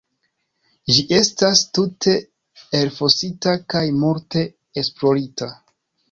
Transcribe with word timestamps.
Ĝi 0.93 1.01
estas 1.17 1.59
tute 1.77 2.15
elfosita 2.79 3.53
kaj 3.73 3.83
multe 4.05 4.41
esplorita. 4.83 5.51